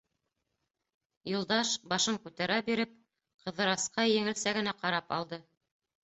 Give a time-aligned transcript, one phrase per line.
[1.31, 2.95] Юлдаш, башын күтәрә биреп,
[3.43, 5.41] Ҡыҙырасҡа еңелсә генә ҡарап алды: